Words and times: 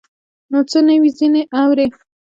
نه 0.51 0.59
څه 0.69 0.79
نوي 0.89 1.09
ځینې 1.17 1.41
اورې 1.61 1.87